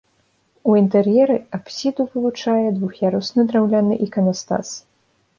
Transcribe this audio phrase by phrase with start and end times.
[0.69, 4.73] У інтэр'еры апсіду вылучае двух'ярусны драўляны іканастас.